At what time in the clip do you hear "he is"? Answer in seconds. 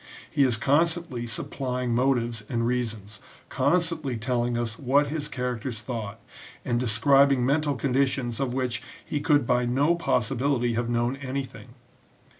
0.31-0.57